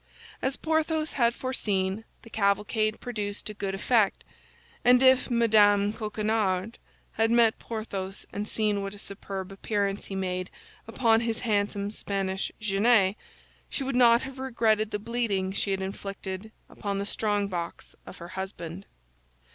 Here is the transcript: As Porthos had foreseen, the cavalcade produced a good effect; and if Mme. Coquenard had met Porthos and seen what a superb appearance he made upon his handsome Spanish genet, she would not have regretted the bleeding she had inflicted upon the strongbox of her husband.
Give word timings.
As 0.41 0.55
Porthos 0.57 1.13
had 1.13 1.35
foreseen, 1.35 2.05
the 2.23 2.31
cavalcade 2.31 2.99
produced 2.99 3.51
a 3.51 3.53
good 3.53 3.75
effect; 3.75 4.23
and 4.83 5.03
if 5.03 5.29
Mme. 5.29 5.91
Coquenard 5.93 6.79
had 7.11 7.29
met 7.29 7.59
Porthos 7.59 8.25
and 8.33 8.47
seen 8.47 8.81
what 8.81 8.95
a 8.95 8.97
superb 8.97 9.51
appearance 9.51 10.05
he 10.05 10.15
made 10.15 10.49
upon 10.87 11.21
his 11.21 11.41
handsome 11.41 11.91
Spanish 11.91 12.51
genet, 12.59 13.15
she 13.69 13.83
would 13.83 13.95
not 13.95 14.23
have 14.23 14.39
regretted 14.39 14.89
the 14.89 14.97
bleeding 14.97 15.51
she 15.51 15.69
had 15.69 15.81
inflicted 15.81 16.51
upon 16.67 16.97
the 16.97 17.05
strongbox 17.05 17.93
of 18.03 18.17
her 18.17 18.29
husband. 18.29 18.87